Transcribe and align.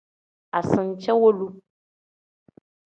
Asincewolu. 0.57 1.47